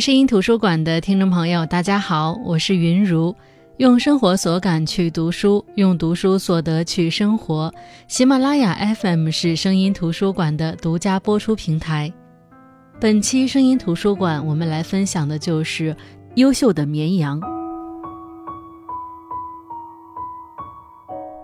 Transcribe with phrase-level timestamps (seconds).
[0.00, 3.34] 声音图书馆的听众朋友，大家好，我是云如。
[3.78, 7.72] 用生活所感去读书，用读书所得去生活。
[8.06, 12.12] 喜马拉雅 FM 是声音图书馆的独家播出平台。
[13.00, 15.96] 本期声音图书馆，我们来分享的就是
[16.34, 17.40] 优秀的绵羊。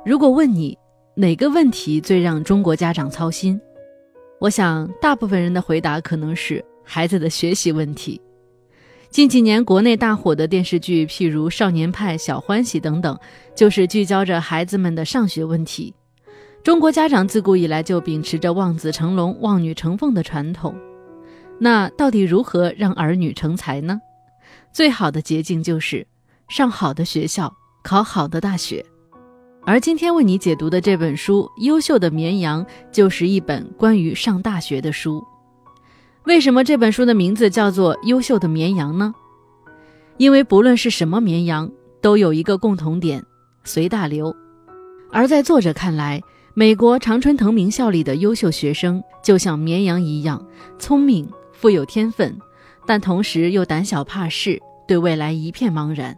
[0.04, 0.76] 如果问你
[1.14, 3.58] 哪个问题最让中国家长操心，
[4.40, 8.20] 我想大部分人的回答可能是孩子的学习问题。
[9.12, 13.14] 近几年国内大火的电视剧，譬如《少年派》《小欢喜》等等，
[13.54, 15.92] 就是聚焦着孩子们的上学问题。
[16.64, 20.74] 中国家长自古以来就秉持着望子成龙、望女成凤的传统。
[21.58, 24.00] 那到底如何让儿女成才呢？
[24.72, 26.06] 最好的捷径就是
[26.48, 27.52] 上好的学校，
[27.84, 28.82] 考好的大学。
[29.66, 35.22] 而今天为你解读的这本书《优秀的绵羊》，就是一本关于上大学的书。
[36.24, 39.12] 为什么这本书的名字叫做《优秀的绵羊》呢？
[40.18, 41.68] 因为不论是什么绵羊，
[42.00, 43.20] 都有一个共同点：
[43.64, 44.34] 随大流。
[45.10, 46.22] 而在作者看来，
[46.54, 50.46] 美国常春藤名校里的优秀学生就像绵羊一样，
[50.78, 52.38] 聪明、富有天分，
[52.86, 56.14] 但同时又胆小怕事，对未来一片茫然，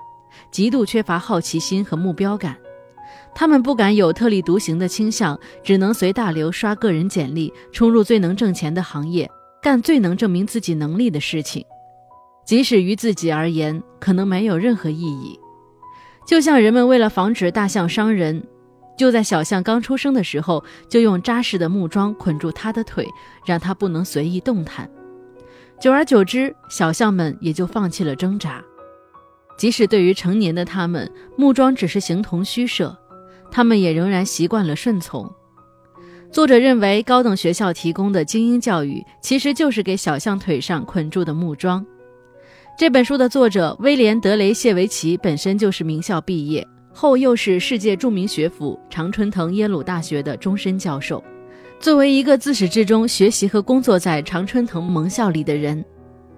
[0.51, 2.55] 极度缺乏好奇心和目标感。
[3.35, 9.29] 他们不敢有特立独行的倾向，只能随大流刷个人简历，冲入最能挣钱的行业。
[9.65, 11.65] 干最能证明自己能力的事情，
[12.45, 15.41] 即使于自己而言，可能没有任何意义。
[16.27, 18.47] 就像人们为了防止大象伤人，
[18.99, 23.09] 就在小象刚出生的时候，就用扎实的木桩捆住它的腿，
[23.47, 24.87] 让它不能随意动弹。
[25.81, 28.63] 久而久之，小象们也就放弃了挣扎。
[29.57, 32.95] 即使对于成年的他们，木桩只是形同虚设，
[33.51, 35.35] 他们也仍然习惯了顺从。
[36.35, 41.87] 作者认为，高等学校提供的精英教育其实就是给小象腿上捆住的木桩。
[42.77, 51.23] 这本书的作者威廉·德雷谢维奇本身就是名校毕业，后又是世界著名学府常春藤耶鲁大学的终身教授。
[51.79, 55.85] 作为一个自始至终学习和工作在常春藤盟校里的人，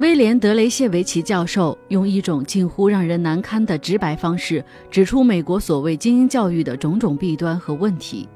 [0.00, 8.28] 威廉·德雷谢维奇教授用一种近乎让人难堪的直白方式，指出美国所谓精英教育的种种弊端和问题。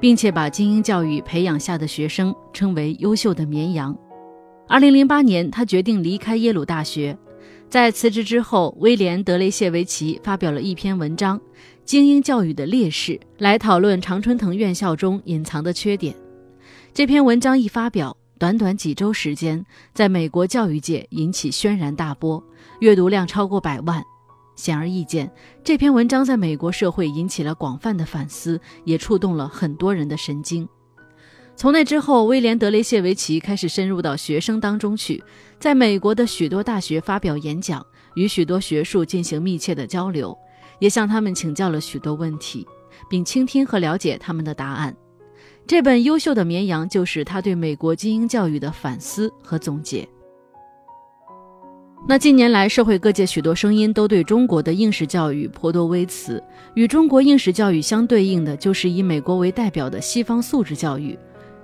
[0.00, 3.96] 并且把精英教育培养下的学生称为优秀的绵羊。
[4.68, 7.16] 二零零八年，他决定离开耶鲁大学。
[7.68, 11.38] 在辞职之后，威廉·德雷谢维奇发表了一篇文章
[11.84, 16.14] 《精英教育的劣势》，来讨论常春藤院校中隐藏的缺点。
[16.94, 22.42] 这篇文章一发表，短短几周时间，在美国教育界引起轩然大波，
[22.80, 24.02] 阅读量超过百万。
[24.56, 25.30] 显而易见，
[25.62, 30.68] 这篇文章在美国社会引起了广泛的反思，也触动了很多人的神经。
[31.54, 35.22] 从那之后，威廉·德雷谢维奇开始深入到学生当中去，
[35.58, 37.84] 在美国的许多大学发表演讲，
[38.14, 40.36] 与许多学术进行密切的交流，
[40.80, 42.66] 也向他们请教了许多问题，
[43.08, 44.94] 并倾听和了解他们的答案。
[45.66, 50.06] 这本《优秀的绵羊》就是他对美国精英教育的反思和总结。
[52.08, 56.40] 那近年来，社会各界许多声音都对中国的应试教育颇多微词。
[56.74, 61.18] 与中国应试教育相对应的，就是以美国为代表的西方素质教育。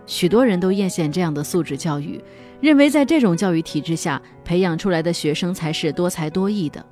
[0.05, 2.21] 许多人都艳羡这样的素质教育，
[2.61, 6.85] 认为在这种教育体制下培养出来的学生才是多才多艺的。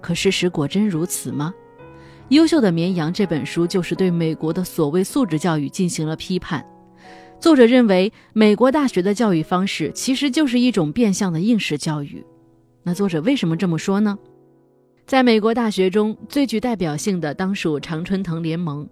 [0.00, 1.52] 可事实果真如此吗？
[2.28, 6.64] 《优秀的绵羊》这本书就是对美国的所谓素质教育进行了批判。
[7.40, 12.24] 作者认为，美国大学的教育方式其实就是一种变相的应试教育。
[12.82, 14.18] 那作者为什么这么说呢？
[15.06, 18.88] 在美国大学中最具代表性的当属常春藤联盟，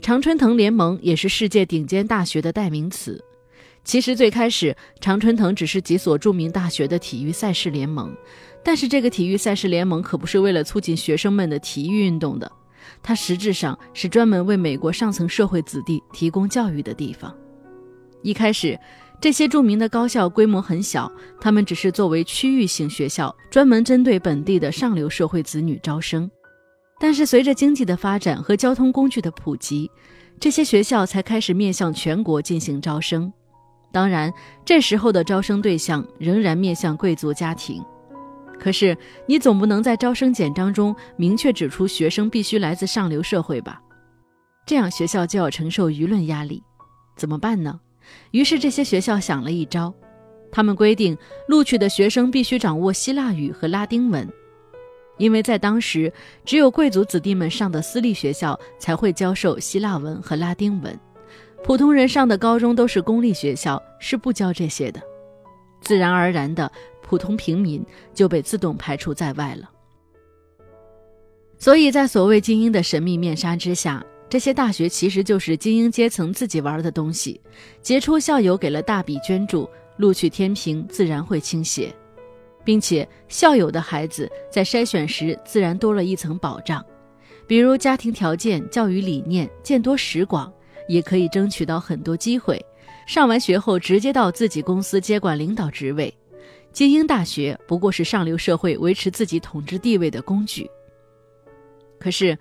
[0.00, 3.22] 常春藤联盟也是世界顶尖大学的代名词。
[3.84, 8.14] 其实最开始，常春藤只是几所著名大学的体育赛事联盟，
[8.62, 12.50] 但是这个体育赛事联盟可不是为了促进学生们的体育运动的，
[13.02, 17.34] 它实质上是专门为美国上层社会子弟提供教育的地方。
[18.22, 18.78] 一开始。
[19.22, 21.08] 这些著名的高校规模很小，
[21.40, 26.28] 他们只是作为区域性学校，专门针对本地的上流社会子女招生。
[26.98, 29.88] 但是随着经济的发展和交通工具的普及，
[30.40, 33.32] 这些学校才开始面向全国进行招生。
[33.92, 34.32] 当然，
[34.64, 37.80] 这时候的招生对象仍然面向贵族家庭。
[38.58, 43.80] 可是，你总不能在招生简章中明确指出学生必须来自上流社会吧？
[44.66, 46.60] 这样学校就要承受舆论压力，
[47.16, 47.78] 怎么办呢？
[48.30, 49.92] 于是，这些学校想了一招，
[50.50, 51.16] 他们规定
[51.48, 54.28] 录取的学生必须掌握希腊语和拉丁文，
[55.18, 56.12] 因为在当时，
[56.44, 60.98] 只有贵族子弟们上的私立学校才会教授希腊文和拉丁文，
[61.62, 65.00] 普通人上的高中都是公立学校，是不教这些的。
[65.80, 66.70] 自然而然的，
[67.02, 67.84] 普通平民
[68.14, 69.70] 就被自动排除在外了。
[71.58, 77.38] 所以在所谓精英的神秘面纱之下，这些大学其实就是精英阶层自己玩的东西。
[77.82, 79.68] 杰出校友给了大笔捐助，
[79.98, 81.94] 录取天平自然会倾斜，
[82.64, 86.82] 并且校友的孩子在筛选时自然多了一层保障，
[87.46, 90.50] 比如家庭条件、教育理念见多识广，
[90.88, 92.58] 也可以争取到很多机会。
[93.06, 96.10] 上完学后直接到自己公司接管领导职位，
[96.72, 100.70] 精英大学不过是上流社会维持自己统治地位的工具。
[102.00, 102.36] 可是，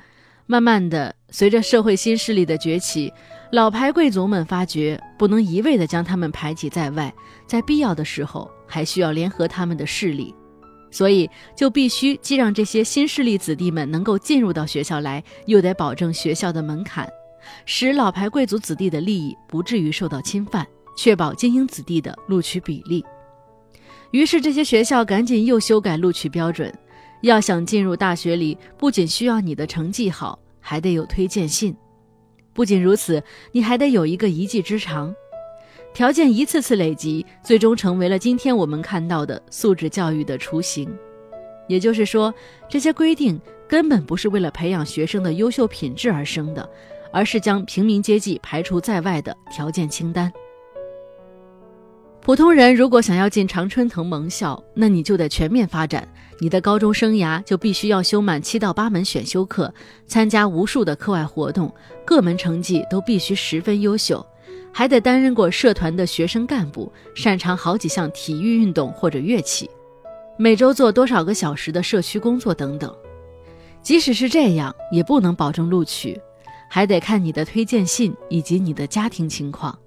[0.51, 3.09] 慢慢的，随着社会新势力的崛起，
[3.53, 7.13] 老牌贵族们发觉不能一味的将他们排挤在外，
[7.47, 10.35] 在必要的时候还需要联合他们的势力，
[10.91, 17.07] 所以就必须既让这些新势力子弟们能够进入到学校来，又得保证学校的门槛。
[17.65, 23.05] 使老牌贵族子弟的利益不至于受到侵犯，确保精英子弟的录取比例。
[24.11, 26.77] 于是，这些学校赶紧又修改录取标准。
[27.21, 31.75] 要想进入大学里，不仅需要你的成绩好，还得有推荐信。
[32.53, 35.15] 不仅如此，你还得有一个一技之长。
[35.93, 40.89] 条件一次次累积，最终成为了今天我们看到的素质教育的雏形。
[41.67, 42.33] 也就是说，
[42.69, 46.69] 这些规定根本不是为了培养学生的优秀品质而生的。
[47.13, 50.31] 而是将平民阶级排除在外的条件清单。
[52.23, 56.07] 普通人如果想要进常春藤盟校，那你就得全面发展。
[56.39, 59.73] 你的高中生涯就必须要修满七到八门选修课，
[60.05, 61.73] 参加无数的课外活动，
[62.05, 64.23] 各门成绩都必须十分优秀，
[64.71, 69.67] 还得担任过社团的学生干部，擅长好几项体育运动或者乐器，
[70.37, 72.95] 每周做多少个小时的社区工作等等。
[73.81, 76.19] 即使是这样，也不能保证录取。
[76.69, 79.77] 还得看你的推荐信以及你的家庭情况。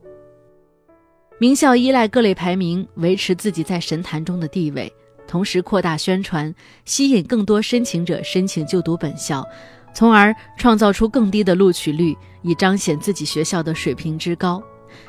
[1.38, 4.92] 名校依赖各类排名维持自己在神坛中的地位，
[5.26, 6.54] 同时扩大宣传，
[6.84, 9.44] 吸引更多申请者申请就读本校，
[9.92, 14.62] 从而创造出更低的录取率，以彰显自己学校的水平之高，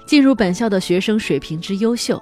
[0.08, 2.22] 进入本校的学生水平之优秀。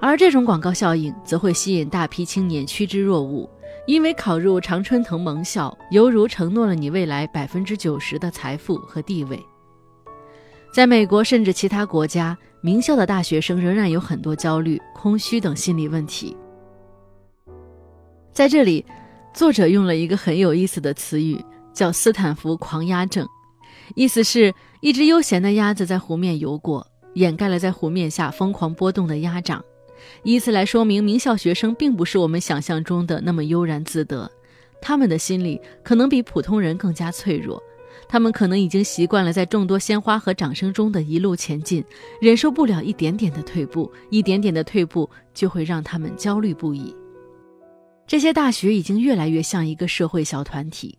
[0.00, 3.48] 而这种广告效应则会吸引大批青年趋之若鹜。
[3.86, 9.40] 因为考入常春藤盟校，犹如承诺了你未来百分之九十的财富和地位。
[10.72, 16.36] 在美国甚至其他国家，名校的大学生仍然有很多焦虑、空虚等心理问题。
[18.32, 18.84] 在这里，
[19.34, 23.26] 作者用了一个很有意思的词语，叫“斯坦福狂鸭症”，
[23.96, 29.64] 意思是一只悠闲的鸭子在湖面游过，掩盖了在湖面下疯狂波动的鸭掌。
[30.22, 34.30] 以此来说明，名校学生并不是我们想象中的那么悠然自得，
[34.80, 37.60] 他们的心理可能比普通人更加脆弱，
[38.12, 41.84] 他们可能已经习惯了在众多鲜花和掌声中的一路前进，
[42.20, 46.92] 忍受不了一点点的退步，一点点的退步就会让他们焦虑不已。
[48.08, 50.98] 这些大学已经越来越像一个社会小团体，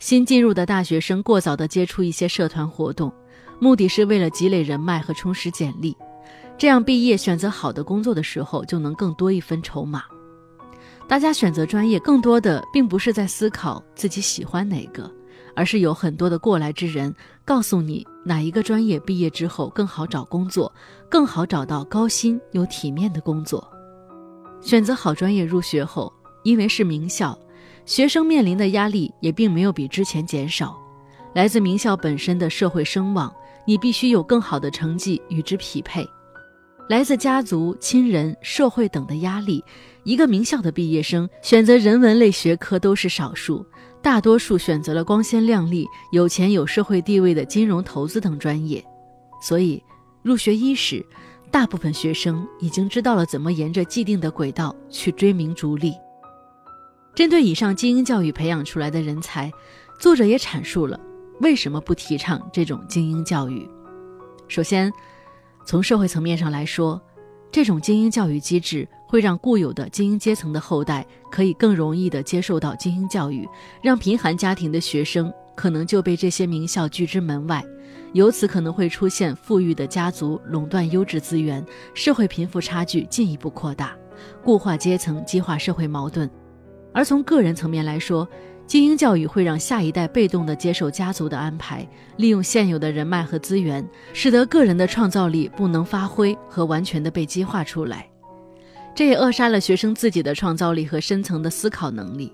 [0.00, 3.10] 新进入的大学生过早的接触一些社团活动，
[3.58, 5.96] 目的是为了积累人脉和充实简历。
[6.58, 10.02] 这样毕业选择好的工作的时候，就能更多一分筹码。
[11.08, 15.10] 大家选择专业，更多的并不是在思考自己喜欢哪个，
[15.54, 17.14] 而是有很多的过来之人
[17.44, 20.72] 告诉你哪一个专业毕业之后更好找工作，
[21.08, 23.66] 更好找到高薪又体面的工作。
[24.60, 27.38] 选择好专业入学后，因为是名校，
[27.86, 30.78] 学生面临的压力也并没有比之前减少。
[31.34, 33.32] 来自名校本身的社会声望，
[33.66, 36.06] 你必须有更好的成绩与之匹配。
[36.88, 39.64] 来自家族、亲人、社会等的压力，
[40.02, 43.64] 一个名校的毕业生选择人文类学科都是少数，
[44.02, 48.82] 大多数选择了光鲜亮丽、有钱有社会地位的金融投资等专业。
[49.42, 49.82] 所以，
[50.22, 51.04] 入学伊始，
[51.50, 55.94] 大部分学生已经知道了怎么沿着既定的轨道去追名逐利。
[57.14, 59.52] 针对以上精英教育培养出来的人才，
[59.98, 60.98] 作者也阐述了
[61.40, 63.68] 为什么不提倡这种精英教育。
[64.48, 64.90] 首先，
[65.66, 67.00] 从社会层面上来说，
[67.52, 73.44] 这种精英教育机制会让固有的精英阶层的后代可以更容易地接受到精英教育，
[73.82, 77.60] 让贫寒家庭的学生可能就被这些名校拒之门外，
[78.12, 83.96] 由此可能会出现富裕的家族垄断优质资源，社会贫富差距进一步扩大，
[84.44, 86.30] 固化阶层，激化社会矛盾。
[86.94, 88.28] 而从个人层面来说，
[88.64, 91.84] 精英教育会让下一代被动地接受家族的安排，
[92.16, 98.09] 利用现有的人脉和资源，使得个人的创造力不能发挥和完全的被激化出来。
[99.00, 102.30] 这也扼杀了学生自己的创造力和深层的思考能力。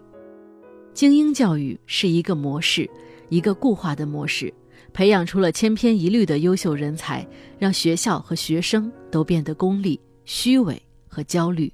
[0.92, 2.90] 精英教育是一个模式，
[3.28, 4.52] 一个固化的模式，
[4.92, 7.24] 培养出了千篇一律的优秀人才，
[7.56, 11.72] 让学校和学生都变得功利、虚伪和焦虑。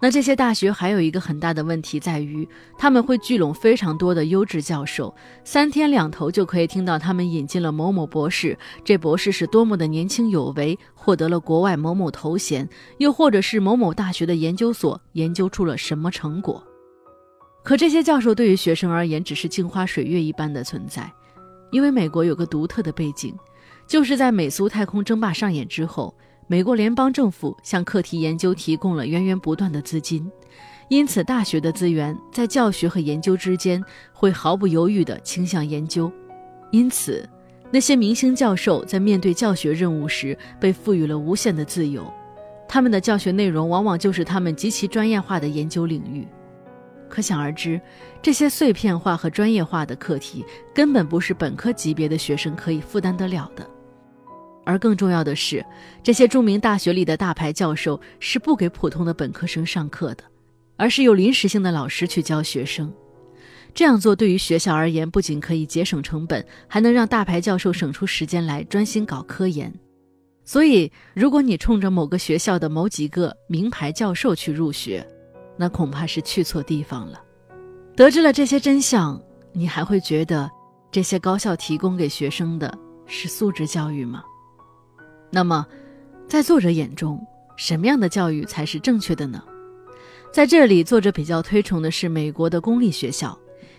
[0.00, 2.46] 那这些大学还有一个很大的问题在于，
[2.76, 16.62] 他们会聚拢非常多的优质教授，三天两头就可以听到他们引进了某某博士，这博士是多么的年轻有为，获得了国外某某头衔，又或者是某某大学的研究所研究出了什么成果。
[17.62, 21.10] 可这些教授对于学生而言，只是镜花水月一般的存在，
[21.70, 23.34] 因为美国有个独特的背景，
[23.86, 26.14] 就是在美苏太空争霸上演之后。
[26.46, 30.30] 美国联邦政府向课题研究提供了源源不断的资金，
[30.88, 33.82] 因此大学的资源在教学和研究之间
[34.12, 36.12] 会毫不犹豫地倾向研究。
[36.70, 37.26] 因此，
[37.70, 42.12] 那些明星教授在面对教学任务时被赋予了无限的自由，
[42.68, 46.28] 他们的教学内容往往就是他们极其专业化的研究领域。
[47.08, 47.80] 可想而知，
[48.20, 53.66] 这些碎片化和专业化的课题根本不是本科级别的学生可以负担得了的。
[54.64, 55.64] 而更重要的是，
[56.02, 60.24] 这些著名大学里的大牌教授是不给普通的本科生上课的，
[60.76, 62.92] 而是由临时性的老师去教学生。
[63.74, 69.72] 这样做对于学校而言，不仅可以节省成本，还能让大牌教授省出时间来专心搞科研。
[70.44, 75.04] 所以，如果你冲着某个学校的某几个名牌教授去入学，
[75.56, 77.20] 那恐怕是去错地方了。
[77.96, 79.20] 得知了这些真相，
[79.52, 80.50] 你还会觉得
[80.92, 84.22] 这些高校提供给学生的是素质教育吗？
[85.34, 85.66] 那么，
[86.28, 87.20] 在作者眼中，
[87.56, 89.42] 什么样的教育才是正确的呢？
[90.32, 93.36] 在这里，作者比较推崇的是美国的公立学校，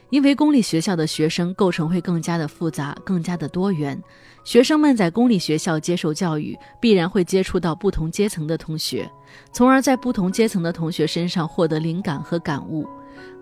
[0.09, 3.97] 因为公立学校的学生构成会更加的复杂，更加的多元。
[4.43, 9.09] 学生们在公立学校接受教育，必然会接触到不同阶层的同学，
[9.53, 12.85] 从而在不同阶层的同学身上获得灵感和感悟，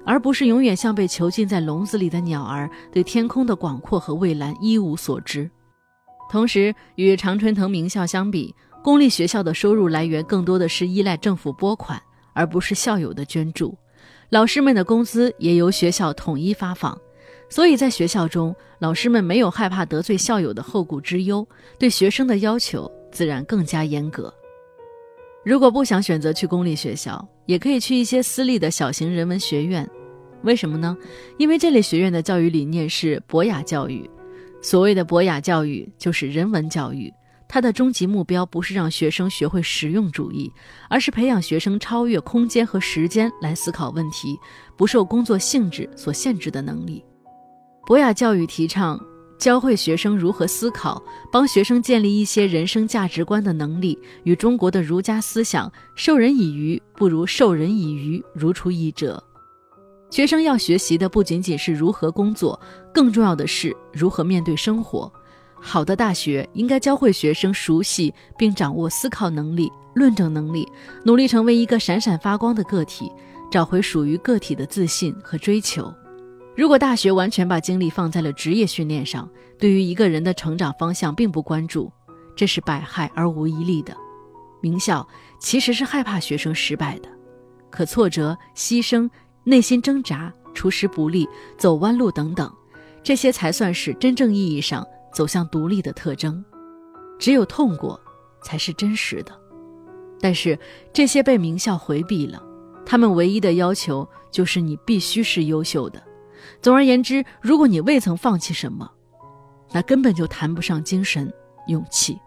[0.05, 5.49] 而不是永远像被囚禁在笼子里的鸟儿，对天空的广阔和蔚蓝一无所知。
[6.29, 8.53] 同时，与常春藤名校相比，
[8.83, 12.01] 公立学校的收入来源更多的是依赖政府拨款，
[12.33, 13.77] 而不是校友的捐助。
[14.29, 16.99] 老师们的工资也由学校统一发放，
[17.49, 24.33] 所以在学校中，老师们没有害怕得罪校友的后顾之忧，对学生的要求自然更加严格。
[25.45, 29.87] 如果不想选择去公立学校，也可以去一些私立的小型人文学院。
[30.41, 30.97] 为什么呢？
[31.37, 34.09] 因为这类学院的教育理念是博雅教育。
[34.63, 37.13] 所谓的博雅教育就是人文教育，
[37.49, 40.49] 它的终极目标不是让学生学会实用主义，
[40.89, 44.39] 而是培养学生超越空间和时间来思考问题，
[44.77, 47.03] 不受工作性质所限制的能力。
[47.85, 48.97] 博雅教育提倡
[49.37, 59.21] 教会学生如何思考，帮学生建立一些人生价值观的能力，与中国的儒家思想“授人以鱼，不如授人以渔”如出一辙。
[60.13, 62.61] 学生要学习的不仅仅是如何工作，
[62.93, 65.11] 更重要的是如何面对生活。
[65.55, 70.71] 好的大学应该教会学生熟悉并掌握思考能力、论证能力，
[71.03, 73.11] 努力成为一个闪闪发光的个体，
[73.49, 75.91] 找回属于个体的自信和追求。
[76.55, 79.27] 如果大学完全把精力放在了职业训练上，
[79.57, 81.91] 对于一个人的成长方向并不关注，
[82.35, 83.97] 这是百害而无一利的。
[84.61, 85.07] 名校
[85.39, 87.09] 其实是害怕学生失败的，
[87.71, 89.09] 可挫折、牺牲。
[89.43, 92.51] 内心挣扎、出师不利、走弯路等等，
[93.01, 96.43] 这些才算是真正意义上走向独立的特征。
[97.19, 97.99] 只有痛过，
[98.41, 99.31] 才是真实的。
[100.19, 100.57] 但是
[100.93, 102.41] 这些被名校回避了，
[102.85, 106.01] 他们唯一的要求就是你必须是优秀的。
[106.61, 108.89] 总而言之，如果你未曾放弃什么，
[109.71, 111.31] 那根本就谈不上精神
[111.67, 112.17] 勇气。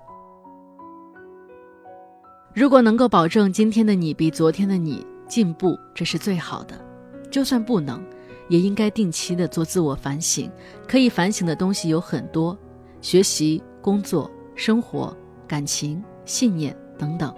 [2.54, 6.85] 如果能够保证今天的你比昨天的你进步，这是最好的。
[7.30, 8.02] 就算不能，
[8.48, 10.50] 也应该定期的做自我反省。
[10.86, 12.56] 可以反省的东西有很多，
[13.00, 15.16] 学习、工作、生活、
[15.46, 17.34] 感情、信念等等。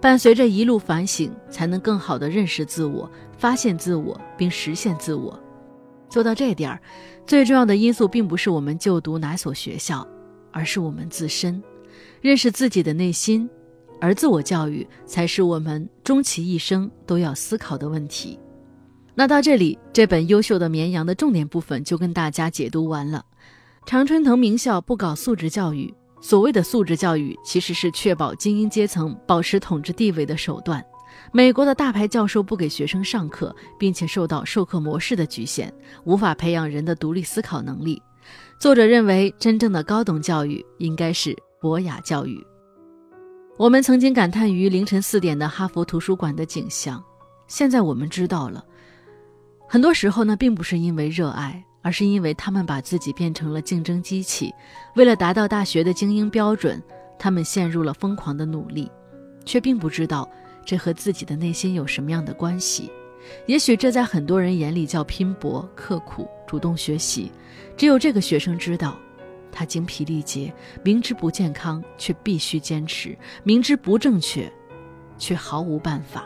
[0.00, 5.38] 伴随着一路反省，才能更好的认识自我、发现自我并实现自我。
[6.08, 6.80] 做到这点儿，
[7.26, 10.06] 最重要的因素并不是我们就读哪所学校，
[10.50, 11.62] 而是我们自身
[12.20, 13.48] 认识自己的内心。
[14.00, 18.38] 而自我教育才是我们终其一生都要思考的问题。
[19.20, 23.22] 那到这里，这本优秀的绵羊的重点部分就跟大家解读完了。
[23.84, 30.82] 常春藤名校不搞素质教育，所谓的素质教育其实是确保精英阶层保持统治地位的手段。
[31.32, 35.70] 美国的大牌教授不给学生上课，并且受到授课模式的局限，
[36.04, 38.00] 无法培养人的独立思考能力。
[38.58, 42.42] 作者认为，真正的高等教育应该是博雅教育。
[43.58, 47.04] 我们曾经感叹于凌晨四点的哈佛图书馆的景象，
[47.48, 48.64] 现在我们知道了。
[49.72, 54.52] 很多时候呢，并不是因为热爱，而是因为他们把自己变成了竞争机器。
[54.96, 56.82] 为了达到大学的精英标准，
[57.16, 58.90] 他们陷入了疯狂的努力，
[59.44, 60.28] 却并不知道
[60.64, 62.90] 这和自己的内心有什么样的关系？
[63.46, 67.30] 也许这在很多人眼里叫拼搏、刻苦、主动学习，
[67.76, 68.98] 只有这个学生知道，
[69.52, 74.52] 他精疲力竭，明知不健康却必须坚持，明知不正确，
[75.16, 76.24] 却毫无办法。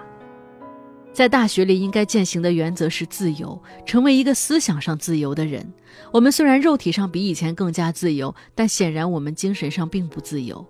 [1.15, 5.65] 在大学里应该践行的原则是自由，成为一个思想上自由的人。
[6.13, 10.67] 我们虽然肉体上比以前更加自由，但显然我们精神上并不自由。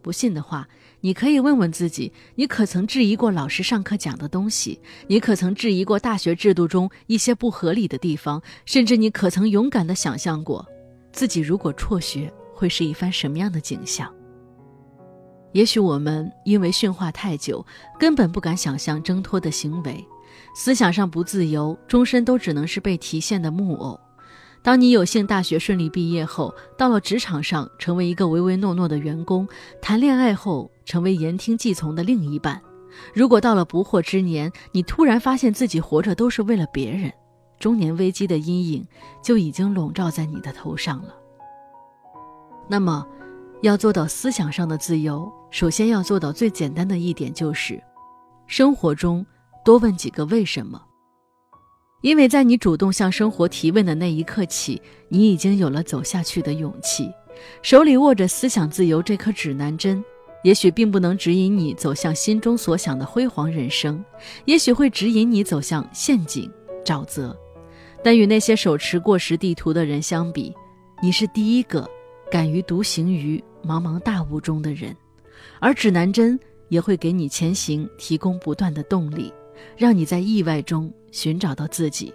[0.00, 0.68] 不信的话，
[1.00, 4.80] 你可以问问自己：你可曾质疑过老师上课讲的东西？
[5.08, 8.40] 你可曾质疑过大学制度中一些不合理的地方？
[8.64, 10.64] 甚至你可曾勇敢地想象过，
[11.12, 14.08] 自己如果辍学会是一番什么样的景象？
[15.52, 17.64] 也许我们因为驯化太久，
[17.98, 20.04] 根本不敢想象挣脱的行为，
[20.54, 23.98] 思想上不自由，终身都只能是被提现的木偶。
[24.62, 29.46] 当你有幸大学顺利毕业后，到了职场上成为一个唯唯诺诺的员工，
[29.80, 32.62] 谈恋爱后成为言听计从的另一半，
[33.12, 37.12] 如果到了不惑之年，你突然发现自己活着都是为了别人，
[37.58, 38.86] 中年危机的阴影
[39.20, 41.14] 就已经笼罩在你的头上了。
[42.68, 43.04] 那么，
[43.62, 45.32] 要做到思想上的自由。
[45.50, 47.82] 首先要做到最简单的一点就是，
[48.46, 49.24] 生活中
[49.64, 50.80] 多问几个为什么。
[52.00, 57.08] 因为在你主动向生活提问的那一刻起，你已经有了走下去的勇气。
[57.62, 60.04] 手里握着思想自由这颗指南针，
[60.42, 64.04] 也许并不能指引你走向心中所想的辉煌人生，
[64.44, 66.50] 也许会指引你走向陷阱
[66.84, 67.36] 沼泽。
[68.02, 70.52] 但与那些手持过时地图的人相比，
[71.00, 71.88] 你是第一个
[72.28, 74.96] 敢于独行于茫茫大雾中的人。
[75.58, 76.38] 而指南针
[76.68, 79.32] 也会给你前行提供不断的动力，
[79.76, 82.12] 让你在意外中寻找到自己。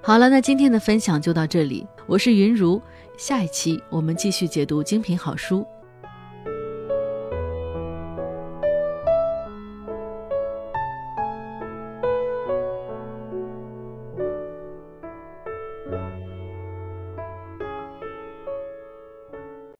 [0.00, 2.80] 好了，那今天的分享就到这里，我是云如，
[3.16, 5.64] 下一期我们继续解读精品好书，